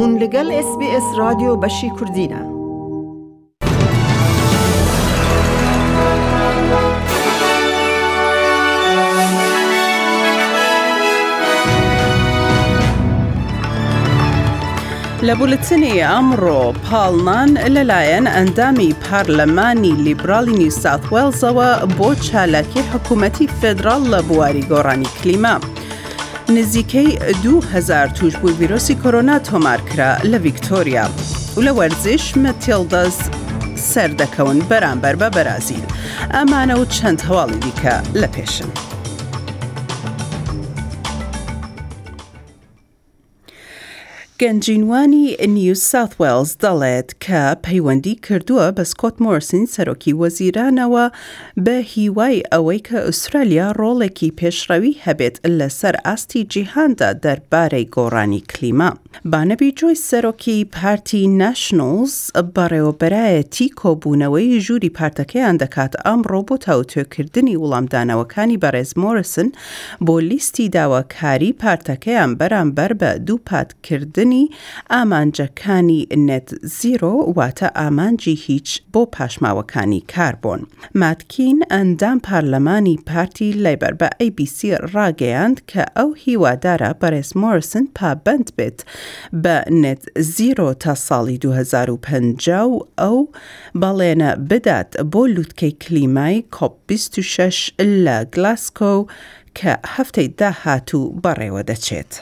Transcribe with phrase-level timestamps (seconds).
[0.00, 2.40] بوون لەگەڵ SسBS رادیۆ بەشی کوردینە.
[15.26, 24.20] لە بولتنی ئەمڕۆ پاڵنان لەلایەن ئەندامی پارلەمانی لیبرالی نیوسات وێلزەوە بۆ چالاکی حکوومەتی فدرال لە
[24.28, 25.56] بواری گۆڕانی کلیما.
[26.50, 31.06] نزیکەی دوهزار توش بوو ڤیرۆسی کۆرۆنا تۆمارکرا لە ڤیکتۆریا
[31.56, 33.16] و لە وەرزش مەتیڵدەز
[33.92, 35.84] سەردەکەون بەرامبەر بە بەرازیل
[36.34, 38.89] ئەمانە و چەند هەواڵی دیکە لە پێشن.
[44.46, 45.24] گەنجینوانی
[45.56, 51.04] نیو ساوت وێلز دەڵێت کە پەیوەندی کردووە بە سکۆت مۆرسین سەرۆکی وەزیرانەوە
[51.64, 58.90] بە هیوای ئەوەی کە ئوسترالیا ڕۆڵێکی پێشڕەوی هەبێت لەسەر ئاستی جیهاندا دەربارەی گۆڕانی کلیما.
[59.32, 62.14] بانەبی جۆی سەرۆکی پارتی ناشنلز
[62.56, 69.48] بەڕێوەبەرایەتی کۆبوونەوەی ژووری پارتەکەیان دەکات ئەمڕۆ بۆ تاوتێکردنی وڵامدانەوەکانی بەڕێز مۆرسن
[70.06, 74.44] بۆ لیستی داواکاری پارتەکەیان بەرامبەر بە دوو پاتکردن بەکارهێنانی
[74.90, 80.60] ئامانجەکانی نێت زیرۆ واتە ئامانجی هیچ بۆ پاشماوەکانی کاربوون.
[81.02, 84.58] ماتکین ئەندام پارلەمانی پارتی لەیبەر بە ABC
[84.94, 88.78] ڕاگەیاند کە ئەو هیوادارە بەرێز مۆرسن پابند بێت
[89.42, 90.02] بە نێت
[90.34, 93.18] زیرۆ تا ساڵی 2050 و ئەو
[93.82, 97.70] بەڵێنە بدات بۆ لووتکەی کلیمای کۆپ 26
[98.04, 98.94] لە گلاسکۆ
[99.58, 102.12] کە هەفتەی داهات و بەڕێوە دەچێت.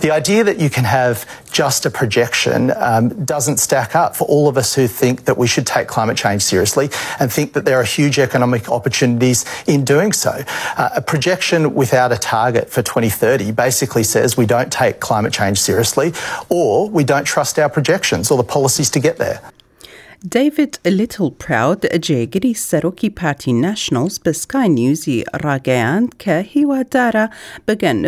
[0.00, 4.46] The idea that you can have just a projection um, doesn't stack up for all
[4.48, 7.78] of us who think that we should take climate change seriously and think that there
[7.80, 10.42] are huge economic opportunities in doing so.
[10.76, 15.58] Uh, a projection without a target for 2030 basically says we don't take climate change
[15.58, 16.12] seriously
[16.50, 19.40] or we don't trust our projections or the policies to get there.
[20.36, 27.24] David Littleproud ჯეგრი სეროკი party Nationals ბსკაი ნიუზი რაგეან კა began დარა
[27.68, 27.98] ბგენ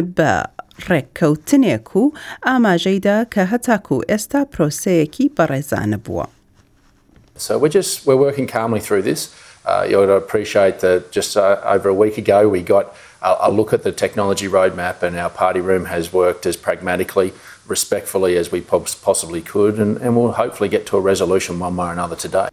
[0.91, 2.05] ڕێککەوتنێک و
[2.47, 6.27] ئاماژەیدا کە هەتاکو ئێستا پرۆسەیەکی بەڕێزانە بووە.
[7.47, 9.21] So we're just we're working calmly through this.
[9.71, 13.71] Uh, you'll appreciate that just uh, over a week ago we got a, a look
[13.77, 17.29] at the technology roadmap and our party room has worked as pragmatically,
[17.75, 18.61] respectfully as we
[19.11, 22.49] possibly could and, and we'll hopefully get to a resolution one way or another today.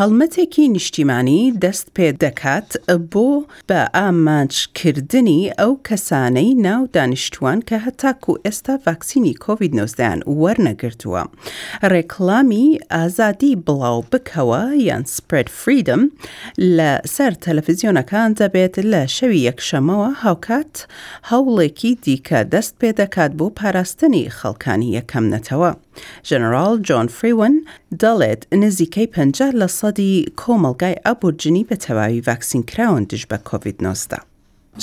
[0.00, 2.68] هەڵمەتێکی نیشتیمانی دەست پێ دەکات
[3.12, 3.28] بۆ
[3.68, 10.00] بە ئامانجکردنی ئەو کەسانەی ناو دانیشتوان کە هەتاکو ئێستا ڤاکسینی کۆVید-19
[10.42, 11.22] وەرنەگرتووە.
[11.92, 16.02] ڕێکلامی ئازادی بڵاو بکەوە یان سپرد فریدم
[16.78, 20.74] لە سەر تەلەڤزیۆنەکان دەبێت لە شەوی یەکشەمەوە هاوکات
[21.30, 25.70] هەوڵێکی دیکە دەست پێ دەکات بۆ پاراستنی خەڵکانی یەکەمنەتەوە.
[26.22, 27.66] جنرال John فریون
[28.02, 34.12] دەڵێت نزیکەی 50 لە سەدی کۆمەلگای ئەبورجنی بە تەواوی ڤاکسین کراون دژ بە کۆVید-19.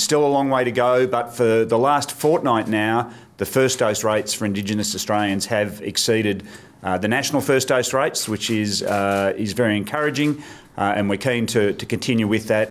[0.06, 2.96] Still a long way to go, but for the last fortnight now,
[3.36, 6.38] the first dose rates for Indigenous Australians have exceeded
[6.86, 10.30] uh, the national first dose rates, which is, uh, is very encouraging,
[10.78, 12.66] uh, and we're keen to, to continue with that.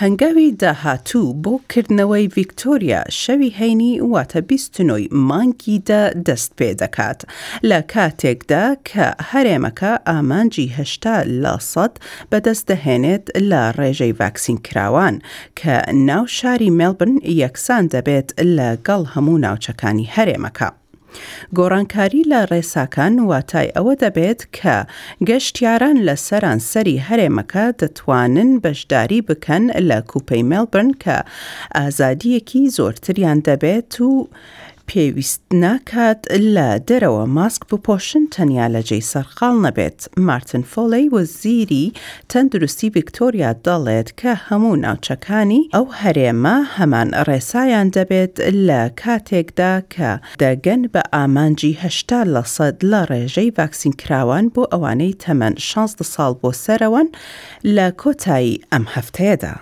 [0.00, 7.20] هەنگاوی داهاتوو بۆ کردنەوەی ڤیکتۆریا شەوی هەینی واتە بیستنۆی مانگیدا دەست پێ دەکات
[7.70, 11.94] لە کاتێکدا کە هەرێمەکە ئامانجی هشتا لە سەد
[12.30, 15.14] بەدەست دەهێنێت لە ڕێژەی ڤاکسین کراوان
[15.60, 15.74] کە
[16.08, 20.68] ناو شاری مێلبن یەکسان دەبێت لە گەڵ هەموو ناوچەکانی هەرێمەکە.
[21.58, 24.76] گۆڕانکاری لە ڕێساکان واتای ئەوە دەبێت کە
[25.28, 31.16] گەشتیاران لە سەرانسەری هەرێمەکە دەتوانن بەشداری بکەن لە کوپەی مێلبرن کە
[31.76, 34.12] ئازادیەکی زۆرتریان دەبێت و
[34.92, 36.18] پێویست ناکات
[36.56, 39.98] لە دەرەوە ماسک بپۆشن تەنیا لەجێی سەرخاڵ نەبێت
[40.28, 41.86] مارتن فۆڵی وەزیری
[42.32, 48.34] تەندروستی ڤکتۆریا دەڵێت کە هەموو ناوچەکانی ئەو هەرێمە هەمان ڕێسایان دەبێت
[48.68, 50.10] لە کاتێکدا کە
[50.42, 56.50] دەگەن بە ئامانجی هشتا لە سەد لە ڕێژەی ڤاکسینکراوان بۆ ئەوانەی تەمەەن 16 ساڵ بۆ
[56.64, 57.08] سەرەوەن
[57.76, 59.52] لە کۆتایی ئەم هەفتەیەدا.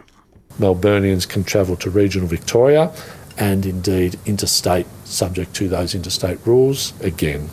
[0.62, 2.84] Melburnians can travel to regional Victoria
[3.40, 7.48] and indeed interstate, subject to those interstate rules again.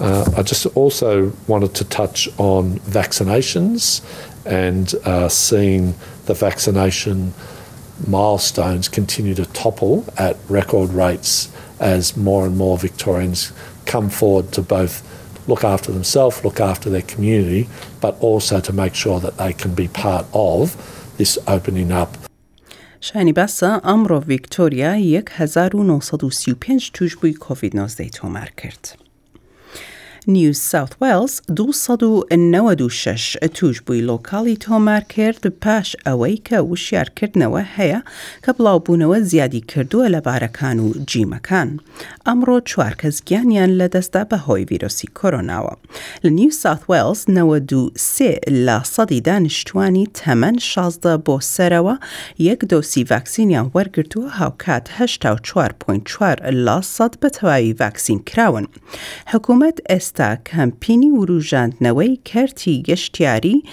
[0.00, 4.02] Uh, I just also wanted to touch on vaccinations
[4.44, 5.94] and uh, seeing
[6.26, 7.32] the vaccination
[8.08, 13.52] milestones continue to topple at record rates as more and more Victorians
[13.86, 15.02] come forward to both
[15.48, 17.68] look after themselves, look after their community,
[18.00, 20.76] but also to make sure that they can be part of
[21.16, 22.16] this opening up
[23.12, 29.03] شانی بسا ئەمڕۆ ویکتوریا 1935 توش بووی کۆڤید 19 تۆمار کرد.
[30.28, 37.98] نیو ساوت ویلز 1996 توش بووی لۆکاڵی تۆمار کرد پاش ئەوەی کە وشارکردنەوە هەیە
[38.44, 41.68] کە بڵاوبوونەوە زیادی کردووە لە بارەکان و جیمەکان.
[42.26, 45.74] ئەمڕۆ چوار کەس گیانیان لەدەستدا بەهۆی ڤیرۆسی کۆرۆناوە.
[46.24, 51.96] لە نیو ساوت ویلز 93 لە سەدی دانیشتوانی تەمەەن 16 بۆ سەرەوە
[52.38, 58.66] یەک دۆسی ڤاکسینیان وەرگرتووە هاوکات 4.4 لە سەد بە تەواوی ڤاکسین کراون.
[59.26, 62.12] حکوومەت ئێستا ئێستا وروژاندنەوەی
[62.88, 63.64] گەشتیاری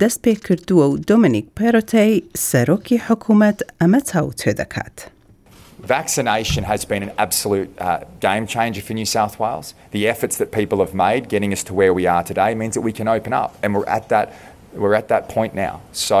[0.00, 1.46] دەست پێ کردووە و دۆمنیک
[2.48, 4.00] سەرۆکی حکوومەت ئەمە
[4.60, 4.98] دەکات.
[5.90, 9.68] Vaccination has been an absolute uh, game changer for New South Wales.
[9.96, 12.82] The efforts that people have made getting us to where we are today means that
[12.82, 14.26] we can open up, and we're at that,
[14.82, 15.74] we're at that point now.
[16.10, 16.20] So,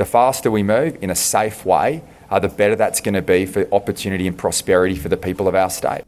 [0.00, 1.88] the faster we move in a safe way,
[2.30, 5.54] uh, the better that's going to be for opportunity and prosperity for the people of
[5.62, 6.04] our state.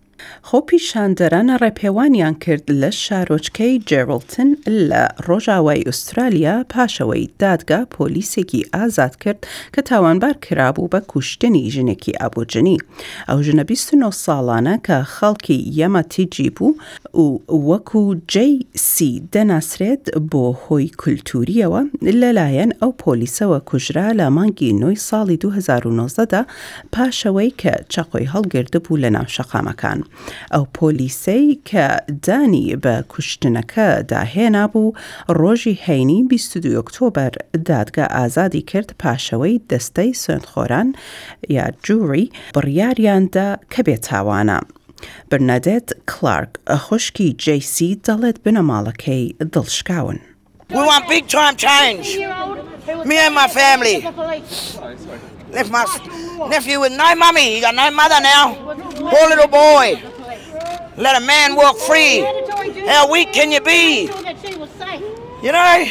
[0.49, 4.51] خۆپی شاندەرانە ڕێپێوانیان کرد لە شارۆچکەی جێرڵتن
[4.91, 9.41] لە ڕۆژاوای ئوسترالیا پاشەوەی دادگا پۆلیسێکی ئازاد کرد
[9.75, 12.79] کە تاوانبار کرابوو بە کوشتنی ژنێکی ئابوجنی
[13.29, 16.75] ئەو ژنە 29 ساڵانە کە خەڵکی یەمەتیجی بوو
[17.23, 17.25] و
[17.71, 18.03] وەکو
[18.33, 21.83] جسی دەناسرێت بۆ هۆی کولتوریەوە
[22.21, 26.43] لەلایەن ئەو پۆلیسەوە کوژرا لە مانگی نوۆی ساڵی 2019دا
[26.95, 30.01] پاشەوەی کە چەقۆی هەڵگرد بوو لە ناو شەقامەکان.
[30.55, 31.87] ئەو پۆلیسەی کە
[32.27, 34.95] دانی بە کوشتنەکە داهێنا بوو
[35.41, 37.33] ڕۆژی هەینی 22 ئۆکتۆبر
[37.69, 40.89] دادگا ئازادی کرد پاشەوەی دەستەی سندخۆران
[41.57, 44.61] یا جووری بڕیاریاندا کە بێتاوانە.
[45.31, 46.51] برنەدێت کلارک
[46.85, 49.25] خشکی جیسی دەڵێت بنەماڵەکەی
[49.55, 50.19] دڵشکاون.
[50.79, 52.07] We want big time change.
[53.11, 53.97] Me and my family.
[55.57, 55.85] Left my
[56.55, 57.47] nephew with no mummy.
[57.55, 58.45] He got no mother now.
[59.09, 60.01] Poor little boy.
[60.97, 62.21] Let a man walk free.
[62.87, 64.03] How weak can you be?
[65.43, 65.87] You know,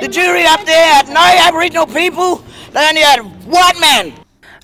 [0.00, 4.14] the jury up there had no Aboriginal people, they only had white men.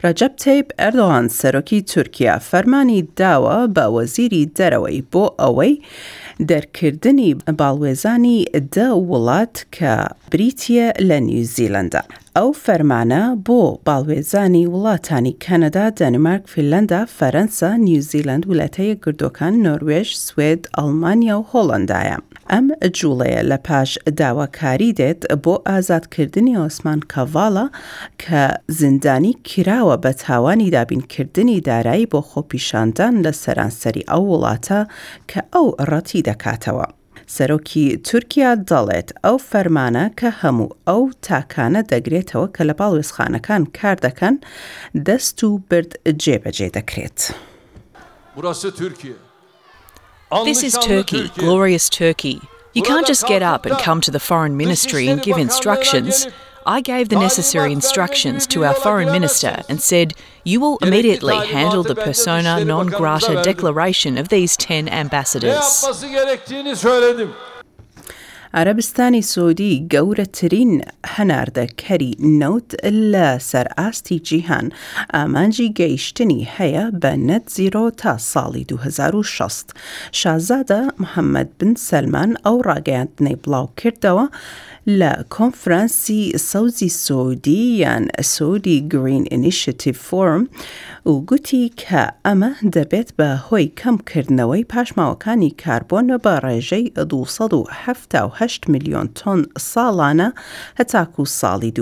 [0.05, 5.75] ڕەجەب تیب ئەردۆان سەرۆکی تورکیا فەرمانی داوە بە وەزیری دەرەوەی بۆ ئەوەی
[6.51, 8.39] دەرکردنی باڵوێزانی
[8.75, 9.95] دە وڵات کە
[10.31, 12.03] بریتە لە نیوزیلندا.
[12.37, 21.37] ئەو فەرمانە بۆ باڵوێزانی وڵاتانی کەنەدا دەنمارک فیلەندا فەرەنسا نیوزیلند وڵەتەیە گردەکان نۆروێژ سوێد ئەلمانیا
[21.41, 22.19] و هۆڵندایە.
[22.53, 27.67] ئەم جوڵەیە لە پاش داواکاری دێت بۆ ئازادکردنی ئۆسمان کەڤاڵە
[28.23, 28.43] کە
[28.79, 34.81] زیندانی کراوە بە تاوانی دابینکردنی دارایی بۆ خۆپیشاندان لە سەرانسەری ئەو وڵاتە
[35.31, 36.87] کە ئەو ڕەتی دەکاتەوە.
[37.35, 44.35] سەرۆکی تورکیا دەڵێت ئەو فەرمانە کە هەموو ئەو تاکانە دەگرێتەوە کە لە باڵێزخانەکان کار دەکەن
[45.07, 45.93] دەست و برد
[46.23, 47.21] جێبەجێ دەکرێت.
[48.37, 49.19] Burası Türkiye.
[50.45, 52.41] This is Turkey, glorious Turkey.
[52.73, 56.27] You can't just get up and come to the Foreign Ministry and give instructions.
[56.67, 61.83] I gave the necessary instructions to our Foreign Minister and said, You will immediately handle
[61.83, 65.85] the persona non grata declaration of these 10 ambassadors.
[68.57, 70.73] عربستانی سعودی گەورەترین
[71.15, 72.13] هەناردە کەری
[72.43, 72.69] نەوت
[73.13, 74.67] لە سەر ئاستی جیهان
[75.15, 79.45] ئامانجی گەیشتنی هەیە بە نەت زیرۆ تا ساڵی 2006
[80.21, 84.27] شازادە محەممەد بن سەلمان ئەو ڕاگەیاندنەی بڵاو کردەوە
[85.01, 90.43] لە کۆنفرانسی سەوزی سعودی یان سعودی گرین ئینیشتیف فۆرم
[91.07, 99.11] و گوتی کە ئەمە دەبێت بە هۆی کەمکردنەوەی پاشماوەکانی کاربۆنە بە ڕێژەی 1970 مليون
[100.77, 101.73] هتاكو سالي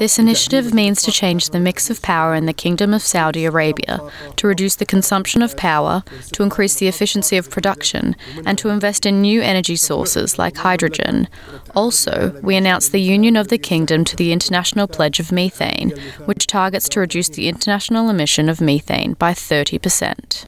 [0.00, 3.94] This initiative means to change the mix of power in the Kingdom of Saudi Arabia,
[4.38, 5.94] to reduce the consumption of power,
[6.34, 8.04] to increase the efficiency of production,
[8.46, 11.16] and to invest in new energy sources like hydrogen.
[11.80, 12.14] Also,
[12.48, 15.90] we announced the union of the Kingdom to the International Pledge of Methane,
[16.28, 20.46] which targets to reduce the international emission of methane by 30%.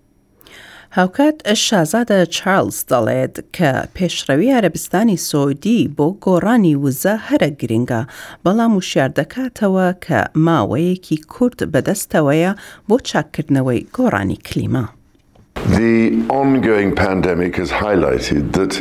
[0.98, 8.02] هاوکات شازادە چارلز دەڵێت کە پێشڕەوی عربستانی سۆدی بۆ گۆڕانی وزە هەرە گرنگە
[8.44, 12.52] بەڵام وشار دەکاتەوە کە ماوەیەکی کورت بەدەستەوەیە
[12.88, 14.84] بۆ چاکردنەوەی گۆڕانی کلیما.
[15.78, 15.94] The
[16.42, 18.72] ongoing pandemic has highlighted that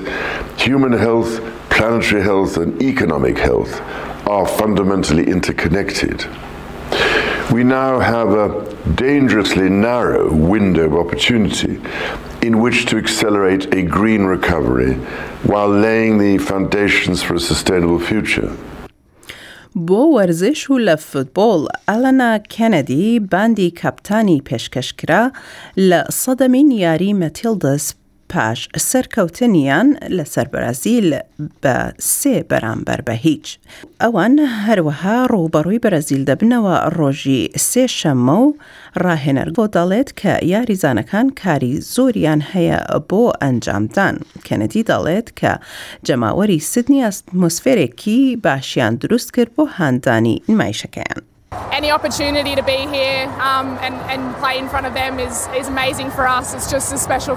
[0.65, 1.32] human health,
[1.75, 3.74] planetary health and economic health
[4.36, 6.20] are fundamentally interconnected.
[7.57, 8.48] we now have a
[9.07, 11.75] dangerously narrow window of opportunity
[12.48, 14.93] in which to accelerate a green recovery
[15.50, 18.51] while laying the foundations for a sustainable future.
[19.75, 25.24] بۆ وەرزش و لە فوتبۆڵ ئەلەنا کەنەدی باندی کاپتانی پێشکەشکرا
[25.89, 28.02] لە سەدەمین یاری مەتیلدەست
[28.34, 28.62] پاش
[28.92, 29.88] سەرکەوتنیان
[30.18, 31.10] لە سەربەرازیل
[31.63, 31.78] بە
[32.18, 33.46] سێ بەرامبەر بە هیچ.
[34.02, 34.34] ئەوان
[34.66, 38.56] هەروەها ڕوبەڕووی بەرەزیل دەبنەوە ڕۆژی سێ شەممە و
[39.04, 44.16] ڕاهێنەر بۆ دەڵێت کە یاریزانەکان کاری زۆریان هەیە بۆ ئەنجامدان
[44.48, 45.52] کەنەدی دەڵێت کە
[46.08, 51.22] جەماوەری سدنی ئەسمۆسفێرێکی باشیان دروست کرد بۆ هاندانی نمایشەکەیان.
[51.72, 55.67] Any opportunity to be here um, and, and play in front of them is, is
[55.67, 56.53] amazing for us.
[56.53, 57.36] It's just as special.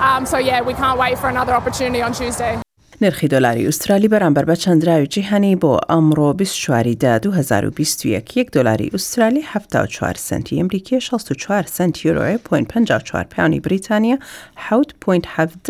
[0.00, 2.60] Um, so, yeah, we can't wait for another opportunity on Tuesday.
[3.00, 9.42] نرخی دلاری ئوسترالی بەرامبەر بە چەندراویجی هەنی بۆ ئەمڕۆ 24دا 2021 1 دلاری ئوسترالی
[9.88, 14.24] 4 سنتی ئەمریکی 64 سنت یورۆی 54 پاونی بریتانیا 6.7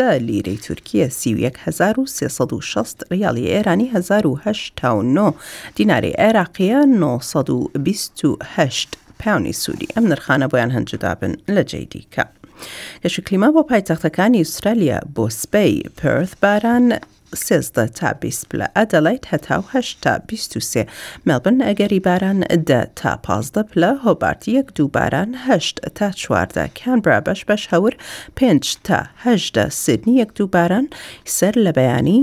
[0.01, 1.09] لیرەی تورکیە
[1.65, 5.35] 1360 ریالی ئێرانی 1970
[5.75, 12.25] دیناری عێراقیە 928 پاونی سوودی ئەم نرخانە بۆیان هەنجدابن لە جێ دیکە.
[13.05, 16.93] کەش کلیما بۆ پایتەختەکانی ئوسترالیا بۆ سپی پرث باران
[17.47, 20.83] سێزدە تا بیسپلە ئەدەلایت هەتاو هەشتا بیسێ
[21.29, 27.41] مەڵبن ئەگەری باران دە تا پازدە پلە هۆبارتی یەک دووباران هەشت تا چواردە کانبرا بەش
[27.49, 27.95] بەش هەور
[28.39, 30.87] پێنج تا هەشدە سدنی یەک دووباران
[31.37, 32.23] سەر لە بەیانی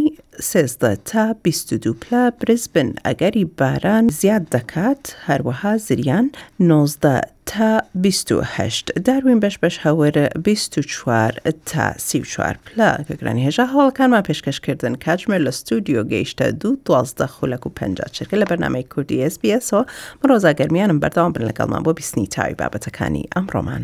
[0.49, 6.25] سێزدە تا 22 پلە برزبن ئەگەری باران زیاد دەکات هەروەها زریان
[6.59, 11.31] 19 تا 28 داروین بەش بەش هەورە 24
[11.65, 17.63] تا سی چوار پلا گەگرانی هێژە هەوڵەکانمان پێشکەشکردن کاتژمێر لە ستودیۆ گەیشتە دوو دوازدە خولەک
[17.67, 17.79] و پ
[18.13, 19.83] چرکە لە بەنامەی کوردی SسBSەوە
[20.21, 23.83] بڕۆزا گەرمیانم بەرداوام بن لەگەڵمان بۆ بیستنی تاوی بابەتەکانی ئەمڕۆمان.